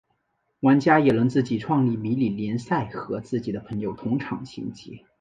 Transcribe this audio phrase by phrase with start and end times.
[0.61, 5.03] 玩家也能自己创立迷你联赛和自己的朋友同场竞技。